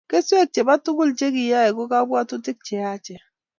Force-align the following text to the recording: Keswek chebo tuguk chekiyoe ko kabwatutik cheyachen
Keswek 0.09 0.49
chebo 0.53 0.73
tuguk 0.83 1.11
chekiyoe 1.17 1.69
ko 1.77 1.83
kabwatutik 1.91 2.57
cheyachen 2.67 3.21